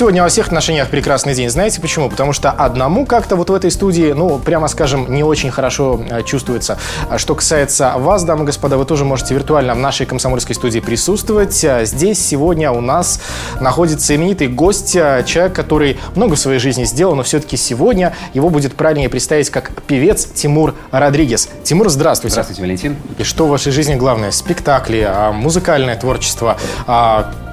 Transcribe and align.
Сегодня 0.00 0.22
во 0.22 0.30
всех 0.30 0.46
отношениях 0.46 0.88
прекрасный 0.88 1.34
день. 1.34 1.50
Знаете 1.50 1.78
почему? 1.78 2.08
Потому 2.08 2.32
что 2.32 2.50
одному 2.50 3.04
как-то 3.04 3.36
вот 3.36 3.50
в 3.50 3.52
этой 3.52 3.70
студии, 3.70 4.12
ну, 4.12 4.38
прямо 4.38 4.66
скажем, 4.66 5.12
не 5.12 5.22
очень 5.22 5.50
хорошо 5.50 6.00
э, 6.08 6.22
чувствуется. 6.22 6.78
А 7.10 7.18
Что 7.18 7.34
касается 7.34 7.92
вас, 7.98 8.24
дамы 8.24 8.44
и 8.44 8.46
господа, 8.46 8.78
вы 8.78 8.86
тоже 8.86 9.04
можете 9.04 9.34
виртуально 9.34 9.74
в 9.74 9.78
нашей 9.78 10.06
комсомольской 10.06 10.54
студии 10.54 10.80
присутствовать. 10.80 11.62
А 11.66 11.84
Здесь 11.84 12.18
сегодня 12.18 12.72
у 12.72 12.80
нас 12.80 13.20
находится 13.60 14.16
именитый 14.16 14.48
гость, 14.48 14.96
э, 14.96 15.22
человек, 15.26 15.52
который 15.54 15.98
много 16.14 16.34
в 16.34 16.38
своей 16.38 16.60
жизни 16.60 16.84
сделал, 16.84 17.14
но 17.14 17.22
все-таки 17.22 17.58
сегодня 17.58 18.14
его 18.32 18.48
будет 18.48 18.76
правильнее 18.76 19.10
представить 19.10 19.50
как 19.50 19.70
певец 19.82 20.24
Тимур 20.24 20.76
Родригес. 20.92 21.50
Тимур, 21.62 21.90
здравствуйте. 21.90 22.32
Здравствуйте, 22.32 22.62
Валентин. 22.62 22.96
И 23.18 23.22
что 23.22 23.44
в 23.44 23.50
вашей 23.50 23.70
жизни 23.70 23.96
главное? 23.96 24.30
Спектакли, 24.30 25.06
а, 25.06 25.30
музыкальное 25.32 25.96
творчество, 25.96 26.56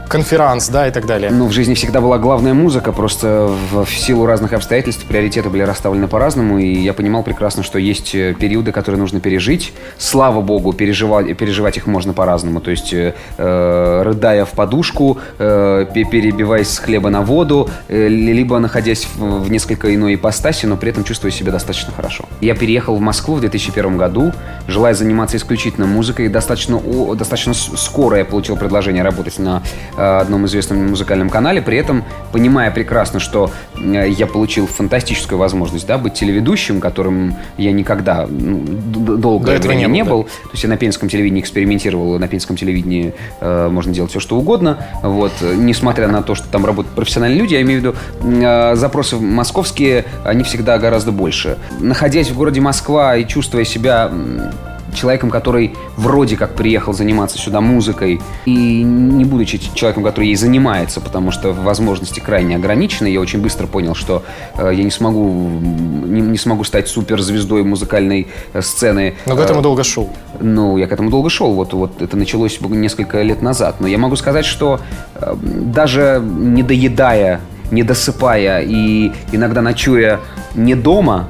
конферанс, 0.08 0.70
да, 0.70 0.88
и 0.88 0.92
так 0.92 1.06
далее. 1.06 1.32
Ну, 1.32 1.48
в 1.48 1.52
жизни 1.52 1.74
всегда 1.74 2.02
была 2.02 2.18
главная 2.18 2.54
музыка, 2.54 2.92
просто 2.92 3.48
в, 3.72 3.86
в 3.86 3.90
силу 3.92 4.26
разных 4.26 4.54
обстоятельств 4.54 5.06
приоритеты 5.06 5.50
были 5.50 5.62
расставлены 5.64 6.08
по-разному, 6.08 6.58
и 6.60 6.68
я 6.80 6.94
понимал 6.94 7.24
прекрасно, 7.24 7.64
что 7.64 7.80
есть 7.80 8.16
э, 8.16 8.34
периоды, 8.40 8.72
которые 8.72 9.00
нужно 9.00 9.20
пережить. 9.20 9.74
Слава 9.98 10.42
богу, 10.42 10.74
переживать, 10.74 11.36
переживать 11.38 11.78
их 11.78 11.88
можно 11.88 12.14
по-разному. 12.14 12.60
То 12.62 12.72
есть, 12.72 12.94
э, 12.94 13.14
э, 13.38 14.02
рыдая 14.04 14.46
в 14.46 14.52
подушку, 14.52 15.18
э, 15.40 15.86
пе- 15.94 16.06
перебиваясь 16.06 16.70
с 16.70 16.80
хлеба 16.80 17.10
на 17.10 17.22
воду, 17.22 17.70
э, 17.88 18.08
либо 18.08 18.60
находясь 18.60 19.08
в, 19.16 19.44
в 19.44 19.52
несколько 19.52 19.94
иной 19.94 20.16
ипостаси, 20.16 20.66
но 20.66 20.78
при 20.78 20.90
этом 20.92 21.04
чувствуя 21.04 21.32
себя 21.32 21.52
достаточно 21.52 21.92
хорошо. 21.94 22.26
Я 22.42 22.56
переехал 22.56 22.96
в 22.96 23.02
Москву 23.02 23.36
в 23.36 23.40
2001 23.42 23.98
году, 23.98 24.32
желая 24.68 24.94
заниматься 24.94 25.38
исключительно 25.38 25.86
музыкой. 25.88 26.30
Достаточно, 26.30 26.78
о- 26.78 27.16
достаточно 27.16 27.54
скоро 27.54 28.18
я 28.20 28.26
получил 28.26 28.56
предложение 28.58 29.04
работать 29.04 29.40
на 29.40 29.62
одном 29.98 30.46
известном 30.46 30.90
музыкальном 30.90 31.30
канале, 31.30 31.62
при 31.62 31.78
этом 31.78 32.04
понимая 32.32 32.72
прекрасно, 32.72 33.20
что 33.20 33.52
э, 33.76 34.10
я 34.10 34.28
получил 34.28 34.68
фантастическую 34.68 35.40
возможность 35.40 35.88
да, 35.88 35.98
быть 35.98 36.14
телеведущим, 36.14 36.80
которым 36.80 37.36
я 37.58 37.72
никогда 37.72 38.28
ну, 38.30 38.62
До 38.66 39.18
долгое 39.18 39.56
этого 39.56 39.72
время 39.72 39.88
не 39.88 39.94
не 39.94 40.04
был, 40.04 40.18
был. 40.20 40.24
То 40.24 40.50
есть 40.54 40.64
я 40.64 40.70
на 40.70 40.78
пензенском 40.78 41.10
телевидении 41.10 41.42
экспериментировал, 41.42 42.20
на 42.20 42.28
пензенском 42.28 42.56
телевидении 42.56 43.14
э, 43.40 43.70
можно 43.70 43.94
делать 43.94 44.12
все, 44.12 44.20
что 44.20 44.38
угодно. 44.38 44.86
Вот. 45.02 45.34
Э, 45.42 45.56
Несмотря 45.56 46.08
на 46.08 46.22
то, 46.22 46.36
что 46.36 46.48
там 46.48 46.66
работают 46.66 46.96
профессиональные 46.96 47.40
люди, 47.40 47.54
я 47.56 47.62
имею 47.62 47.82
в 47.82 47.84
виду, 47.84 47.96
э, 48.22 48.76
запросы 48.76 49.18
московские, 49.18 50.06
они 50.24 50.44
всегда 50.44 50.78
гораздо 50.78 51.12
больше. 51.12 51.58
Находясь 51.80 52.30
в 52.30 52.38
городе 52.38 52.62
Москва 52.62 53.16
и 53.16 53.26
чувствуя 53.26 53.64
себя 53.64 54.12
человеком, 54.94 55.30
который 55.30 55.74
вроде 55.96 56.38
как 56.38 56.56
приехал 56.56 56.94
заниматься 56.94 57.38
сюда 57.38 57.62
музыкой, 57.62 58.22
и 58.46 58.84
не 58.84 59.26
будучи 59.26 59.60
человеком, 59.74 60.04
который 60.04 60.28
ей 60.28 60.36
занимается, 60.36 61.02
потому 61.02 61.32
что 61.32 61.54
возможности 61.54 62.20
крайне 62.20 62.56
ограничены, 62.56 63.08
я 63.08 63.20
очень 63.20 63.42
быстро 63.42 63.68
понял, 63.68 63.96
что 63.96 64.24
э, 64.56 64.72
я 64.74 64.84
не 64.84 64.92
смогу, 64.92 65.30
не, 65.32 66.22
не 66.22 66.38
смогу 66.38 66.64
стать 66.64 66.88
суперзвездой 66.88 67.64
музыкальной 67.64 68.28
э, 68.54 68.62
сцены. 68.62 69.16
Но 69.26 69.36
к 69.36 69.40
Э, 69.40 69.44
этому 69.44 69.62
долго 69.62 69.84
шел. 69.84 70.10
ну, 70.40 70.78
я 70.78 70.88
к 70.88 70.92
этому 70.92 71.10
долго 71.10 71.30
шел. 71.30 71.54
Вот, 71.54 71.74
вот 71.74 72.02
это 72.02 72.18
началось 72.18 72.60
несколько 72.62 73.22
лет 73.22 73.42
назад. 73.42 73.76
Но 73.80 73.88
я 73.88 73.98
могу 73.98 74.16
сказать, 74.16 74.46
что 74.46 74.80
э, 75.16 75.36
даже 75.42 76.22
не 76.24 76.64
доедая, 76.64 77.42
не 77.72 77.84
досыпая 77.84 78.62
и 78.62 79.12
иногда 79.32 79.62
ночуя 79.62 80.20
не 80.56 80.76
дома, 80.76 81.28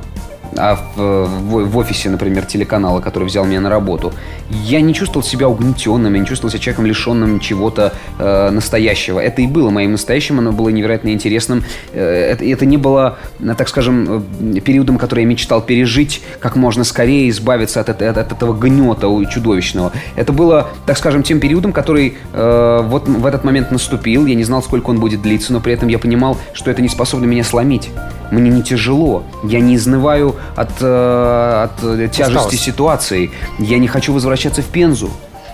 а 0.57 0.75
в, 0.95 1.25
в- 1.25 1.77
офисе, 1.77 2.09
например, 2.09 2.45
телеканала, 2.45 2.99
который 3.01 3.25
взял 3.25 3.45
меня 3.45 3.61
на 3.61 3.69
работу, 3.69 4.13
я 4.49 4.81
не 4.81 4.93
чувствовал 4.93 5.23
себя 5.25 5.47
угнетенным, 5.47 6.13
я 6.13 6.19
не 6.19 6.25
чувствовал 6.25 6.51
себя 6.51 6.59
человеком, 6.61 6.85
лишенным 6.85 7.39
чего-то 7.39 7.93
э, 8.19 8.49
настоящего. 8.49 9.19
Это 9.19 9.41
и 9.41 9.47
было 9.47 9.69
моим 9.69 9.91
настоящим, 9.91 10.39
оно 10.39 10.51
было 10.51 10.69
невероятно 10.69 11.09
интересным. 11.13 11.63
Э, 11.93 12.31
это, 12.31 12.45
это 12.45 12.65
не 12.65 12.77
было, 12.77 13.17
э, 13.39 13.53
так 13.57 13.69
скажем, 13.69 14.25
э, 14.55 14.59
периодом, 14.61 14.97
который 14.97 15.21
я 15.21 15.27
мечтал 15.27 15.61
пережить 15.61 16.21
как 16.39 16.55
можно 16.55 16.83
скорее, 16.83 17.29
избавиться 17.29 17.79
от, 17.81 17.89
это- 17.89 18.09
от 18.09 18.31
этого 18.31 18.53
гнета 18.53 19.07
чудовищного. 19.29 19.91
Это 20.15 20.33
было, 20.33 20.69
так 20.85 20.97
скажем, 20.97 21.23
тем 21.23 21.39
периодом, 21.39 21.73
который 21.73 22.15
э, 22.33 22.81
вот 22.83 23.07
в 23.07 23.25
этот 23.25 23.43
момент 23.43 23.71
наступил. 23.71 24.25
Я 24.25 24.35
не 24.35 24.43
знал, 24.43 24.63
сколько 24.63 24.89
он 24.89 24.99
будет 24.99 25.21
длиться, 25.21 25.53
но 25.53 25.59
при 25.59 25.73
этом 25.73 25.87
я 25.89 25.99
понимал, 25.99 26.37
что 26.53 26.71
это 26.71 26.81
не 26.81 26.89
способно 26.89 27.25
меня 27.25 27.43
сломить. 27.43 27.89
Мне 28.31 28.49
не 28.49 28.63
тяжело. 28.63 29.23
Я 29.43 29.59
не 29.59 29.75
изнываю 29.75 30.35
от, 30.55 30.71
э, 30.81 31.63
от 31.63 31.81
тяжести 32.11 32.21
Усталость. 32.21 32.59
ситуации. 32.59 33.31
Я 33.59 33.77
не 33.79 33.87
хочу 33.87 34.13
возвращаться 34.13 34.61
в 34.61 34.65
Пензу. 34.65 35.09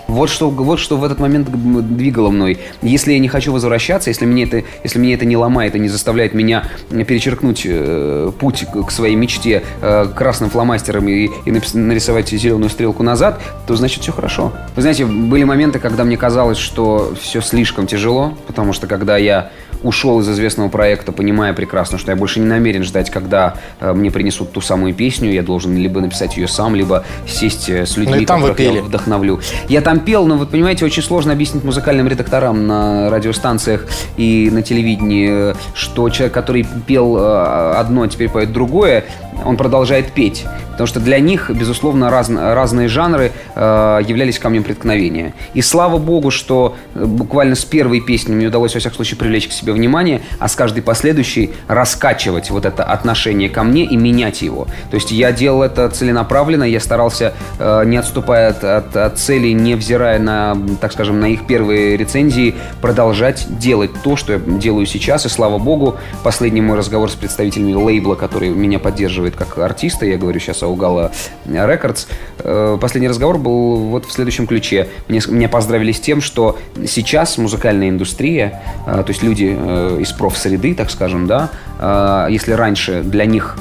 Вот 0.06 0.28
что, 0.28 0.50
вот 0.50 0.78
что 0.78 0.96
в 0.96 1.04
этот 1.04 1.18
момент 1.18 1.48
двигало 1.50 2.30
мной. 2.30 2.58
Если 2.82 3.12
я 3.12 3.18
не 3.18 3.28
хочу 3.28 3.52
возвращаться, 3.52 4.10
если 4.10 4.26
мне 4.26 4.44
это, 4.44 4.62
если 4.82 4.98
меня 4.98 5.14
это 5.14 5.24
не 5.24 5.36
ломает 5.36 5.74
и 5.74 5.78
не 5.78 5.88
заставляет 5.88 6.34
меня 6.34 6.64
перечеркнуть 6.90 7.62
э, 7.64 8.30
путь 8.38 8.66
к 8.86 8.90
своей 8.90 9.16
мечте 9.16 9.62
э, 9.80 10.06
красным 10.14 10.50
фломастером 10.50 11.08
и, 11.08 11.30
и 11.46 11.50
нарисовать 11.50 12.28
зеленую 12.28 12.68
стрелку 12.68 13.02
назад, 13.02 13.40
то 13.66 13.76
значит 13.76 14.02
все 14.02 14.12
хорошо. 14.12 14.52
Вы 14.76 14.82
знаете, 14.82 15.06
были 15.06 15.44
моменты, 15.44 15.78
когда 15.78 16.04
мне 16.04 16.16
казалось, 16.16 16.58
что 16.58 17.14
все 17.20 17.40
слишком 17.40 17.86
тяжело, 17.86 18.36
потому 18.46 18.72
что 18.72 18.86
когда 18.86 19.16
я 19.16 19.50
ушел 19.84 20.18
из 20.20 20.28
известного 20.28 20.68
проекта, 20.68 21.12
понимая 21.12 21.52
прекрасно, 21.52 21.98
что 21.98 22.10
я 22.10 22.16
больше 22.16 22.40
не 22.40 22.46
намерен 22.46 22.82
ждать, 22.82 23.10
когда 23.10 23.54
э, 23.80 23.92
мне 23.92 24.10
принесут 24.10 24.50
ту 24.52 24.60
самую 24.60 24.94
песню, 24.94 25.30
я 25.30 25.42
должен 25.42 25.76
либо 25.76 26.00
написать 26.00 26.36
ее 26.36 26.48
сам, 26.48 26.74
либо 26.74 27.04
сесть 27.28 27.68
э, 27.68 27.84
с 27.86 27.96
людьми, 27.96 28.14
Ну 28.16 28.22
и 28.22 28.26
там 28.26 28.40
вы 28.40 28.48
которых 28.48 28.66
я 28.66 28.72
пели. 28.80 28.80
вдохновлю. 28.88 29.40
Я 29.68 29.80
там 29.82 30.00
пел, 30.00 30.26
но 30.26 30.36
вот 30.36 30.50
понимаете, 30.50 30.84
очень 30.84 31.02
сложно 31.02 31.32
объяснить 31.32 31.62
музыкальным 31.64 32.08
редакторам 32.08 32.66
на 32.66 33.10
радиостанциях 33.10 33.86
и 34.16 34.48
на 34.50 34.62
телевидении, 34.62 35.54
что 35.74 36.08
человек, 36.10 36.32
который 36.32 36.66
пел 36.86 37.16
э, 37.18 37.74
одно, 37.76 38.02
а 38.02 38.08
теперь 38.08 38.30
поет 38.30 38.52
другое, 38.52 39.04
он 39.44 39.56
продолжает 39.56 40.12
петь. 40.12 40.44
Потому 40.72 40.86
что 40.88 40.98
для 40.98 41.20
них, 41.20 41.50
безусловно, 41.50 42.10
раз- 42.10 42.28
разные 42.30 42.88
жанры 42.88 43.30
э, 43.54 44.00
являлись 44.06 44.38
камнем 44.40 44.64
преткновения. 44.64 45.34
И 45.52 45.62
слава 45.62 45.98
богу, 45.98 46.30
что 46.30 46.74
э, 46.94 47.04
буквально 47.04 47.54
с 47.54 47.64
первой 47.64 48.00
песни 48.00 48.34
мне 48.34 48.48
удалось, 48.48 48.74
во 48.74 48.80
всяком 48.80 48.96
случае, 48.96 49.18
привлечь 49.18 49.46
к 49.48 49.52
себе 49.52 49.72
внимание, 49.74 50.22
а 50.38 50.48
с 50.48 50.54
каждой 50.54 50.82
последующей 50.82 51.52
раскачивать 51.68 52.50
вот 52.50 52.64
это 52.64 52.84
отношение 52.84 53.48
ко 53.48 53.62
мне 53.62 53.84
и 53.84 53.96
менять 53.96 54.42
его. 54.42 54.66
То 54.90 54.94
есть 54.96 55.10
я 55.10 55.32
делал 55.32 55.62
это 55.62 55.88
целенаправленно, 55.88 56.64
я 56.64 56.80
старался, 56.80 57.34
э, 57.58 57.82
не 57.86 57.96
отступая 57.96 58.50
от, 58.50 58.64
от, 58.64 58.96
от 58.96 59.18
целей, 59.18 59.52
не 59.52 59.74
взирая 59.74 60.18
на, 60.18 60.56
так 60.80 60.92
скажем, 60.92 61.20
на 61.20 61.26
их 61.26 61.46
первые 61.46 61.96
рецензии, 61.96 62.54
продолжать 62.80 63.46
делать 63.58 63.90
то, 64.02 64.16
что 64.16 64.34
я 64.34 64.38
делаю 64.38 64.86
сейчас. 64.86 65.26
И 65.26 65.28
слава 65.28 65.58
богу, 65.58 65.96
последний 66.22 66.60
мой 66.60 66.76
разговор 66.76 67.10
с 67.10 67.14
представителями 67.14 67.72
лейбла, 67.74 68.14
который 68.14 68.50
меня 68.50 68.78
поддерживает 68.78 69.36
как 69.36 69.58
артиста, 69.58 70.06
я 70.06 70.16
говорю 70.16 70.40
сейчас 70.40 70.62
о 70.62 70.68
Угала 70.68 71.12
Рекордс, 71.46 72.06
э, 72.38 72.78
последний 72.80 73.08
разговор 73.08 73.38
был 73.38 73.76
вот 73.76 74.06
в 74.06 74.12
следующем 74.12 74.46
ключе. 74.46 74.88
Мне, 75.08 75.20
меня 75.28 75.48
поздравили 75.48 75.92
с 75.92 76.00
тем, 76.00 76.20
что 76.20 76.58
сейчас 76.86 77.38
музыкальная 77.38 77.88
индустрия, 77.88 78.62
э, 78.86 79.02
то 79.04 79.08
есть 79.08 79.22
люди 79.22 79.56
э, 79.66 79.98
из 80.00 80.12
профсреды, 80.12 80.74
так 80.74 80.90
скажем, 80.90 81.26
да, 81.26 81.50
э, 81.78 82.26
если 82.30 82.52
раньше 82.52 83.02
для 83.02 83.24
них 83.26 83.56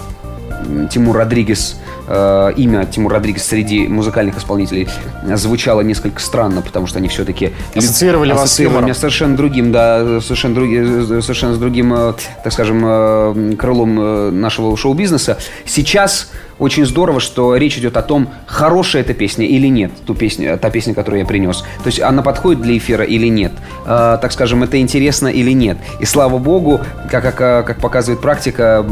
Тимур 0.91 1.17
Родригес, 1.17 1.77
э, 2.07 2.53
имя 2.57 2.85
Тимур 2.85 3.11
Родригес 3.11 3.43
среди 3.43 3.87
музыкальных 3.87 4.37
исполнителей 4.37 4.87
звучало 5.35 5.81
несколько 5.81 6.19
странно, 6.21 6.61
потому 6.61 6.87
что 6.87 6.99
они 6.99 7.07
все-таки 7.07 7.51
Ассоциировали 7.75 8.31
вас 8.31 8.43
ассоциировали 8.43 8.83
меня 8.85 8.93
совершенно 8.93 9.35
другим, 9.35 9.71
да, 9.71 10.21
совершенно, 10.21 10.55
други- 10.55 11.21
совершенно 11.21 11.53
с 11.55 11.57
другим, 11.57 11.93
э, 11.93 12.13
так 12.43 12.53
скажем, 12.53 12.81
э, 12.85 13.55
крылом 13.57 14.39
нашего 14.39 14.75
шоу-бизнеса. 14.77 15.37
Сейчас 15.65 16.31
очень 16.63 16.85
здорово, 16.85 17.19
что 17.19 17.55
речь 17.57 17.77
идет 17.77 17.97
о 17.97 18.01
том, 18.01 18.29
хорошая 18.45 19.01
эта 19.01 19.13
песня 19.13 19.45
или 19.45 19.67
нет, 19.67 19.91
ту 20.05 20.15
песню, 20.15 20.57
та 20.57 20.69
песня, 20.69 20.93
которую 20.93 21.19
я 21.19 21.25
принес. 21.25 21.61
То 21.83 21.87
есть 21.87 21.99
она 21.99 22.21
подходит 22.21 22.61
для 22.61 22.77
эфира 22.77 23.03
или 23.03 23.27
нет. 23.27 23.51
Э, 23.85 24.17
так 24.21 24.31
скажем, 24.31 24.63
это 24.63 24.79
интересно 24.79 25.27
или 25.27 25.51
нет. 25.51 25.77
И 25.99 26.05
слава 26.05 26.37
богу, 26.37 26.79
как, 27.11 27.35
как, 27.35 27.67
как 27.67 27.77
показывает 27.81 28.21
практика, 28.21 28.85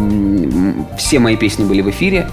все 0.98 1.20
мои 1.20 1.38
песни 1.38 1.64
были 1.64 1.82
в 1.82 1.90
эфире 1.90 2.28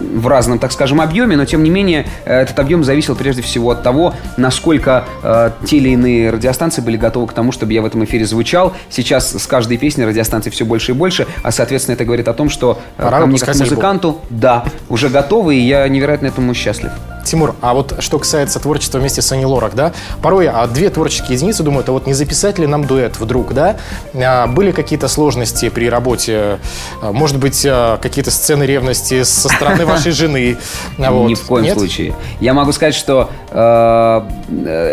в 0.00 0.26
разном, 0.26 0.58
так 0.58 0.72
скажем, 0.72 1.00
объеме, 1.00 1.36
но 1.36 1.44
тем 1.44 1.62
не 1.62 1.70
менее 1.70 2.06
э, 2.24 2.40
этот 2.40 2.58
объем 2.58 2.84
зависел 2.84 3.14
прежде 3.14 3.42
всего 3.42 3.70
от 3.70 3.82
того, 3.82 4.14
насколько 4.36 5.04
э, 5.22 5.50
те 5.66 5.76
или 5.76 5.90
иные 5.90 6.30
радиостанции 6.30 6.82
были 6.82 6.96
готовы 6.96 7.26
к 7.26 7.32
тому, 7.32 7.52
чтобы 7.52 7.72
я 7.72 7.82
в 7.82 7.86
этом 7.86 8.04
эфире 8.04 8.26
звучал. 8.26 8.74
Сейчас 8.88 9.32
с 9.32 9.46
каждой 9.46 9.76
песней 9.76 10.04
радиостанций 10.04 10.50
все 10.50 10.64
больше 10.64 10.92
и 10.92 10.94
больше, 10.94 11.26
а 11.42 11.52
соответственно 11.52 11.94
это 11.94 12.04
говорит 12.04 12.28
о 12.28 12.34
том, 12.34 12.48
что 12.50 12.80
э, 12.98 13.08
ко 13.08 13.26
мне 13.26 13.38
как 13.38 13.56
музыканту, 13.56 14.20
да, 14.30 14.64
уже 14.88 15.08
готовы, 15.08 15.56
и 15.56 15.60
я 15.60 15.86
невероятно 15.88 16.26
этому 16.26 16.54
счастлив. 16.54 16.92
Тимур, 17.24 17.54
а 17.60 17.74
вот 17.74 17.96
что 18.00 18.18
касается 18.18 18.60
творчества 18.60 18.98
вместе 18.98 19.22
с 19.22 19.32
Ани 19.32 19.44
Лорак, 19.44 19.74
да, 19.74 19.92
порой 20.22 20.48
а 20.48 20.66
две 20.66 20.90
творческие 20.90 21.36
единицы 21.36 21.62
думают, 21.62 21.88
а 21.88 21.92
вот 21.92 22.06
не 22.06 22.14
записать 22.14 22.58
ли 22.58 22.66
нам 22.66 22.86
дуэт 22.86 23.18
вдруг, 23.18 23.52
да? 23.54 23.76
А, 24.14 24.46
были 24.46 24.72
какие-то 24.72 25.08
сложности 25.08 25.68
при 25.68 25.88
работе? 25.88 26.58
А, 27.02 27.12
может 27.12 27.38
быть, 27.38 27.64
а, 27.66 27.98
какие-то 27.98 28.30
сцены 28.30 28.64
ревности 28.64 29.22
со 29.22 29.48
стороны 29.48 29.86
вашей 29.86 30.12
жены? 30.12 30.56
Вот. 30.98 31.28
Ни 31.28 31.34
в 31.34 31.42
коем 31.42 31.64
Нет? 31.64 31.78
случае. 31.78 32.14
Я 32.40 32.54
могу 32.54 32.72
сказать, 32.72 32.94
что 32.94 33.30
э, 33.50 34.28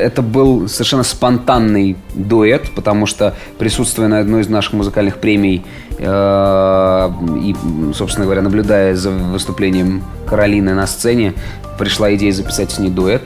это 0.03 0.21
был 0.21 0.67
совершенно 0.67 1.03
спонтанный 1.03 1.97
дуэт, 2.13 2.71
потому 2.75 3.05
что 3.05 3.35
присутствуя 3.57 4.07
на 4.07 4.19
одной 4.19 4.41
из 4.41 4.49
наших 4.49 4.73
музыкальных 4.73 5.17
премий 5.17 5.65
э, 5.97 7.11
и, 7.41 7.55
собственно 7.93 8.25
говоря, 8.25 8.41
наблюдая 8.41 8.95
за 8.95 9.11
выступлением 9.11 10.03
Каролины 10.27 10.73
на 10.73 10.87
сцене, 10.87 11.33
пришла 11.77 12.13
идея 12.15 12.31
записать 12.31 12.71
с 12.71 12.79
ней 12.79 12.89
дуэт. 12.89 13.23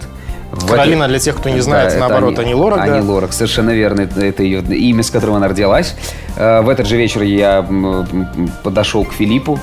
Каролина, 0.68 1.08
для 1.08 1.20
тех, 1.20 1.38
кто 1.38 1.50
не 1.50 1.62
знает, 1.62 1.94
да, 1.94 2.00
наоборот, 2.00 2.38
Ани, 2.38 2.52
Ани 2.52 2.56
Лорак. 2.56 2.82
Ани 2.82 3.00
да? 3.00 3.02
Лорак, 3.02 3.32
совершенно 3.32 3.70
верно. 3.70 4.02
Это, 4.02 4.44
ее 4.44 4.62
имя, 4.62 5.02
с 5.02 5.10
которым 5.10 5.36
она 5.36 5.48
родилась. 5.48 5.96
Э, 6.36 6.62
в 6.62 6.68
этот 6.68 6.88
же 6.88 6.98
вечер 6.98 7.22
я 7.22 7.66
подошел 8.64 9.06
к 9.06 9.14
Филиппу, 9.14 9.60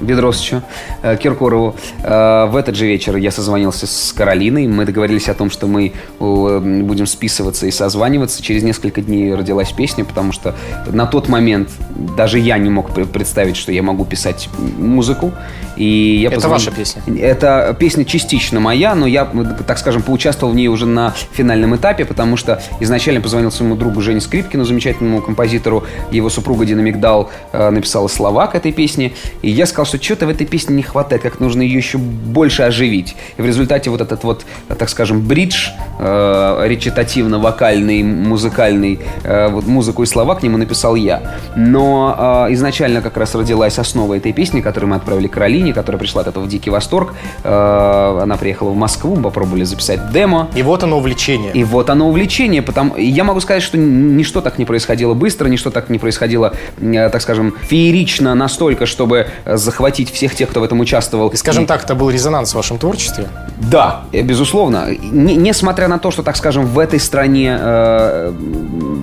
Бедросовичу 0.00 0.62
э, 1.02 1.16
Киркорову. 1.16 1.76
Э, 2.02 2.46
в 2.46 2.56
этот 2.56 2.74
же 2.74 2.86
вечер 2.86 3.16
я 3.16 3.30
созвонился 3.30 3.86
с 3.86 4.12
Каролиной. 4.12 4.66
Мы 4.66 4.84
договорились 4.84 5.28
о 5.28 5.34
том, 5.34 5.50
что 5.50 5.66
мы 5.66 5.92
будем 6.18 7.06
списываться 7.06 7.66
и 7.66 7.70
созваниваться. 7.70 8.42
Через 8.42 8.62
несколько 8.62 9.02
дней 9.02 9.34
родилась 9.34 9.72
песня, 9.72 10.04
потому 10.04 10.32
что 10.32 10.54
на 10.86 11.06
тот 11.06 11.28
момент 11.28 11.70
даже 12.16 12.38
я 12.38 12.58
не 12.58 12.70
мог 12.70 12.92
представить, 13.10 13.56
что 13.56 13.72
я 13.72 13.82
могу 13.82 14.04
писать 14.04 14.48
музыку. 14.78 15.32
И 15.76 16.18
я 16.20 16.28
это 16.28 16.36
позвон... 16.36 16.52
ваша 16.52 16.70
песня? 16.70 17.02
Это 17.20 17.74
песня 17.78 18.04
частично 18.04 18.60
моя, 18.60 18.94
но 18.94 19.06
я, 19.06 19.24
так 19.66 19.78
скажем, 19.78 20.02
поучаствовал 20.02 20.52
в 20.52 20.56
ней 20.56 20.68
уже 20.68 20.86
на 20.86 21.14
финальном 21.32 21.74
этапе, 21.74 22.04
потому 22.04 22.36
что 22.36 22.62
изначально 22.80 23.20
позвонил 23.20 23.50
своему 23.50 23.76
другу 23.76 24.00
Жене 24.00 24.20
Скрипкину, 24.20 24.64
замечательному 24.64 25.22
композитору. 25.22 25.84
Его 26.10 26.28
супруга 26.28 26.66
Дина 26.66 26.80
Мигдал 26.80 27.30
э, 27.52 27.70
написала 27.70 28.08
слова 28.08 28.46
к 28.46 28.54
этой 28.54 28.72
песне. 28.72 29.12
И 29.42 29.50
я 29.50 29.66
сказал, 29.66 29.86
что 29.90 30.00
что-то 30.00 30.26
в 30.26 30.28
этой 30.28 30.46
песне 30.46 30.76
не 30.76 30.82
хватает, 30.82 31.22
как 31.22 31.40
нужно 31.40 31.62
ее 31.62 31.76
еще 31.76 31.98
больше 31.98 32.62
оживить. 32.62 33.16
И 33.36 33.42
в 33.42 33.46
результате 33.46 33.90
вот 33.90 34.00
этот 34.00 34.22
вот, 34.22 34.44
так 34.68 34.88
скажем, 34.88 35.20
бридж 35.20 35.70
э, 35.98 36.64
речитативно-вокальный, 36.66 38.04
музыкальный, 38.04 39.00
э, 39.24 39.48
вот 39.48 39.66
музыку 39.66 40.04
и 40.04 40.06
слова 40.06 40.36
к 40.36 40.44
нему 40.44 40.58
написал 40.58 40.94
я. 40.94 41.38
Но 41.56 42.46
э, 42.48 42.52
изначально 42.54 43.02
как 43.02 43.16
раз 43.16 43.34
родилась 43.34 43.80
основа 43.80 44.14
этой 44.16 44.32
песни, 44.32 44.60
которую 44.60 44.90
мы 44.90 44.96
отправили 44.96 45.26
Каролине, 45.26 45.72
которая 45.72 45.98
пришла 45.98 46.22
от 46.22 46.28
этого 46.28 46.44
в 46.44 46.48
дикий 46.48 46.70
восторг. 46.70 47.14
Э, 47.42 48.20
она 48.22 48.36
приехала 48.36 48.70
в 48.70 48.76
Москву, 48.76 49.16
мы 49.16 49.24
попробовали 49.24 49.64
записать 49.64 50.12
демо. 50.12 50.48
И 50.54 50.62
вот 50.62 50.84
оно 50.84 50.98
увлечение. 50.98 51.50
И 51.52 51.64
вот 51.64 51.90
оно 51.90 52.08
увлечение. 52.08 52.62
Потому... 52.62 52.96
Я 52.96 53.24
могу 53.24 53.40
сказать, 53.40 53.64
что 53.64 53.76
ничто 53.76 54.40
так 54.40 54.56
не 54.58 54.64
происходило 54.64 55.14
быстро, 55.14 55.48
ничто 55.48 55.70
так 55.70 55.90
не 55.90 55.98
происходило, 55.98 56.54
э, 56.80 57.08
так 57.10 57.20
скажем, 57.20 57.54
феерично 57.62 58.36
настолько, 58.36 58.86
чтобы 58.86 59.26
захватить 59.44 59.79
захватить 59.80 60.12
всех 60.12 60.34
тех, 60.34 60.50
кто 60.50 60.60
в 60.60 60.62
этом 60.62 60.80
участвовал. 60.80 61.28
И, 61.28 61.36
скажем 61.36 61.66
так, 61.66 61.84
это 61.84 61.94
был 61.94 62.10
резонанс 62.10 62.52
в 62.52 62.54
вашем 62.54 62.78
творчестве? 62.78 63.28
Да, 63.70 64.02
э, 64.12 64.22
безусловно. 64.22 64.88
Не, 65.12 65.36
несмотря 65.36 65.88
на 65.88 65.98
то, 65.98 66.10
что, 66.10 66.22
так 66.22 66.36
скажем, 66.36 66.66
в 66.66 66.78
этой 66.78 67.00
стране 67.00 67.56
э, 67.58 68.32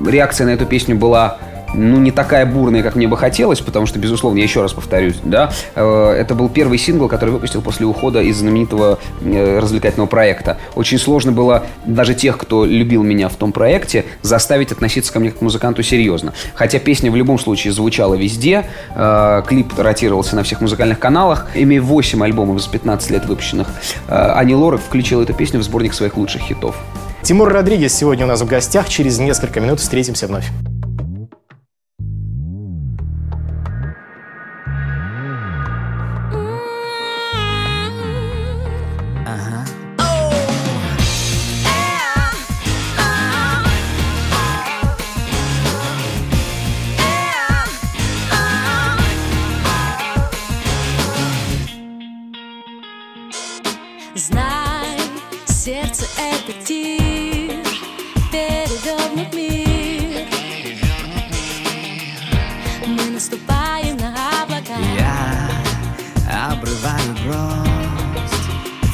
реакция 0.07 0.45
на 0.45 0.51
эту 0.51 0.65
песню 0.68 0.95
была 0.95 1.38
ну, 1.73 1.97
не 1.97 2.11
такая 2.11 2.45
бурная, 2.45 2.83
как 2.83 2.95
мне 2.95 3.07
бы 3.07 3.17
хотелось, 3.17 3.59
потому 3.59 3.85
что, 3.85 3.99
безусловно, 3.99 4.37
я 4.37 4.43
еще 4.43 4.61
раз 4.61 4.73
повторюсь, 4.73 5.15
да, 5.23 5.51
э, 5.75 6.15
это 6.17 6.35
был 6.35 6.49
первый 6.49 6.77
сингл, 6.77 7.07
который 7.07 7.31
выпустил 7.31 7.61
после 7.61 7.85
ухода 7.85 8.21
из 8.21 8.37
знаменитого 8.37 8.99
э, 9.21 9.59
развлекательного 9.59 10.07
проекта. 10.07 10.57
Очень 10.75 10.97
сложно 10.97 11.31
было 11.31 11.65
даже 11.85 12.13
тех, 12.13 12.37
кто 12.37 12.65
любил 12.65 13.03
меня 13.03 13.29
в 13.29 13.35
том 13.35 13.51
проекте, 13.51 14.05
заставить 14.21 14.71
относиться 14.71 15.11
ко 15.11 15.19
мне 15.19 15.29
как 15.29 15.39
к 15.39 15.41
музыканту 15.41 15.83
серьезно. 15.83 16.33
Хотя 16.55 16.79
песня 16.79 17.11
в 17.11 17.15
любом 17.15 17.39
случае 17.39 17.73
звучала 17.73 18.15
везде, 18.15 18.65
э, 18.95 19.43
клип 19.47 19.73
ротировался 19.77 20.35
на 20.35 20.43
всех 20.43 20.61
музыкальных 20.61 20.99
каналах, 20.99 21.47
имея 21.53 21.81
8 21.81 22.23
альбомов 22.23 22.61
за 22.61 22.69
15 22.69 23.11
лет 23.11 23.25
выпущенных, 23.25 23.67
Ани 24.07 24.55
Лорак 24.55 24.81
включила 24.81 25.23
эту 25.23 25.33
песню 25.33 25.59
в 25.59 25.63
сборник 25.63 25.93
своих 25.93 26.17
лучших 26.17 26.41
хитов. 26.41 26.75
Тимур 27.23 27.49
Родригес 27.49 27.93
сегодня 27.93 28.25
у 28.25 28.27
нас 28.27 28.41
в 28.41 28.47
гостях. 28.47 28.87
Через 28.87 29.19
несколько 29.19 29.59
минут 29.59 29.79
встретимся 29.79 30.27
вновь. 30.27 30.45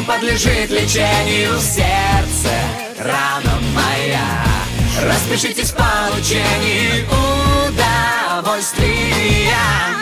не 0.00 0.06
подлежит 0.06 0.70
лечению 0.70 1.58
сердце, 1.58 2.50
рана 2.98 3.60
моя 3.74 4.44
Распишитесь 5.02 5.72
в 5.72 5.76
получении 5.76 7.06
удовольствия 8.38 9.99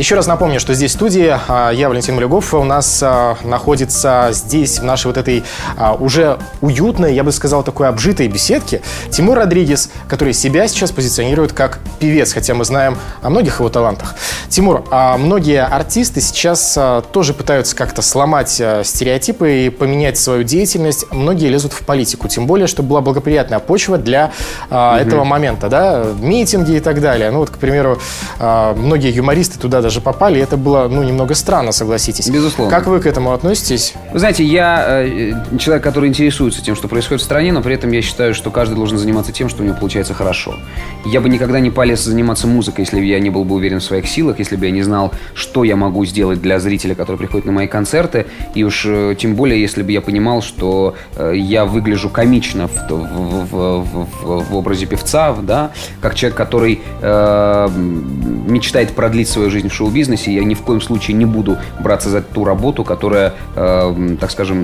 еще 0.00 0.14
раз 0.14 0.26
напомню, 0.26 0.60
что 0.60 0.72
здесь 0.72 0.92
в 0.92 0.94
студии 0.94 1.38
а, 1.46 1.70
я, 1.72 1.90
Валентин 1.90 2.14
Малюгов, 2.14 2.54
у 2.54 2.64
нас 2.64 3.02
а, 3.02 3.36
находится 3.44 4.30
здесь, 4.32 4.78
в 4.78 4.82
нашей 4.82 5.08
вот 5.08 5.18
этой 5.18 5.44
а, 5.76 5.92
уже 5.92 6.38
уютной, 6.62 7.14
я 7.14 7.22
бы 7.22 7.30
сказал, 7.32 7.62
такой 7.62 7.86
обжитой 7.86 8.26
беседке, 8.26 8.80
Тимур 9.10 9.36
Родригес, 9.36 9.90
который 10.08 10.32
себя 10.32 10.66
сейчас 10.68 10.90
позиционирует 10.90 11.52
как 11.52 11.80
певец, 11.98 12.32
хотя 12.32 12.54
мы 12.54 12.64
знаем 12.64 12.96
о 13.20 13.28
многих 13.28 13.58
его 13.58 13.68
талантах. 13.68 14.14
Тимур, 14.48 14.84
многие 15.18 15.62
артисты 15.62 16.22
сейчас 16.22 16.78
тоже 17.12 17.34
пытаются 17.34 17.76
как-то 17.76 18.00
сломать 18.00 18.50
стереотипы 18.50 19.66
и 19.66 19.68
поменять 19.68 20.16
свою 20.16 20.44
деятельность. 20.44 21.04
Многие 21.12 21.48
лезут 21.48 21.74
в 21.74 21.82
политику, 21.82 22.26
тем 22.26 22.46
более, 22.46 22.68
что 22.68 22.82
была 22.82 23.02
благоприятная 23.02 23.58
почва 23.58 23.98
для 23.98 24.32
угу. 24.70 24.76
этого 24.76 25.24
момента, 25.24 25.68
да, 25.68 26.06
митинги 26.18 26.76
и 26.76 26.80
так 26.80 27.02
далее. 27.02 27.30
Ну 27.30 27.40
вот, 27.40 27.50
к 27.50 27.58
примеру, 27.58 28.00
многие 28.38 29.14
юмористы 29.14 29.58
туда 29.58 29.82
даже 29.82 29.89
даже 29.90 30.00
попали. 30.00 30.40
Это 30.40 30.56
было, 30.56 30.86
ну, 30.88 31.02
немного 31.02 31.34
странно, 31.34 31.72
согласитесь. 31.72 32.30
Безусловно. 32.30 32.70
Как 32.70 32.86
вы 32.86 33.00
к 33.00 33.06
этому 33.06 33.32
относитесь? 33.32 33.94
Вы 34.12 34.20
знаете, 34.20 34.44
я 34.44 35.02
э, 35.04 35.32
человек, 35.58 35.82
который 35.82 36.08
интересуется 36.08 36.62
тем, 36.62 36.76
что 36.76 36.86
происходит 36.86 37.22
в 37.22 37.24
стране, 37.24 37.52
но 37.52 37.60
при 37.60 37.74
этом 37.74 37.90
я 37.90 38.00
считаю, 38.00 38.32
что 38.32 38.52
каждый 38.52 38.76
должен 38.76 38.98
заниматься 38.98 39.32
тем, 39.32 39.48
что 39.48 39.62
у 39.62 39.66
него 39.66 39.76
получается 39.76 40.14
хорошо. 40.14 40.54
Я 41.04 41.20
бы 41.20 41.28
никогда 41.28 41.58
не 41.58 41.70
полез 41.70 42.04
заниматься 42.04 42.46
музыкой, 42.46 42.84
если 42.84 43.00
бы 43.00 43.04
я 43.04 43.18
не 43.18 43.30
был 43.30 43.44
бы 43.44 43.56
уверен 43.56 43.80
в 43.80 43.82
своих 43.82 44.06
силах, 44.06 44.38
если 44.38 44.54
бы 44.54 44.66
я 44.66 44.70
не 44.70 44.82
знал, 44.82 45.12
что 45.34 45.64
я 45.64 45.74
могу 45.74 46.04
сделать 46.04 46.40
для 46.40 46.60
зрителя, 46.60 46.94
который 46.94 47.16
приходит 47.16 47.46
на 47.46 47.52
мои 47.52 47.66
концерты. 47.66 48.26
И 48.54 48.62
уж 48.62 48.84
э, 48.86 49.16
тем 49.18 49.34
более, 49.34 49.60
если 49.60 49.82
бы 49.82 49.90
я 49.90 50.00
понимал, 50.00 50.40
что 50.40 50.94
э, 51.16 51.32
я 51.34 51.64
выгляжу 51.64 52.10
комично 52.10 52.68
в, 52.68 52.76
в, 52.90 53.44
в, 53.50 54.06
в, 54.22 54.50
в 54.50 54.56
образе 54.56 54.86
певца, 54.86 55.34
да, 55.42 55.72
как 56.00 56.14
человек, 56.14 56.36
который 56.36 56.80
э, 57.02 57.68
мечтает 58.46 58.92
продлить 58.92 59.28
свою 59.28 59.50
жизнь 59.50 59.68
в 59.68 59.74
шоу-бизнесе, 59.80 60.32
я 60.32 60.44
ни 60.44 60.54
в 60.54 60.62
коем 60.62 60.80
случае 60.80 61.16
не 61.16 61.24
буду 61.24 61.56
браться 61.80 62.10
за 62.10 62.20
ту 62.20 62.44
работу, 62.44 62.84
которая, 62.84 63.32
э, 63.56 64.16
так 64.20 64.30
скажем, 64.30 64.62